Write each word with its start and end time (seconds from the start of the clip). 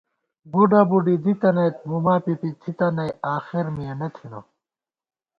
بُڈہ 0.51 0.81
بُڈی 0.89 1.15
دِی 1.23 1.33
تنَئیت، 1.41 1.75
موما 1.89 2.15
پِپِی 2.23 2.49
تھِتہ 2.61 2.87
نئ 2.95 3.11
آخر 3.35 3.65
مِیَنہ 3.75 4.07
تھنہ 4.15 4.39